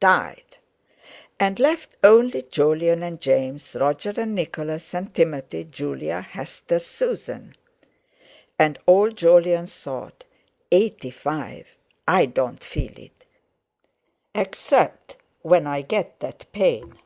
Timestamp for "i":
12.08-12.26, 15.68-15.82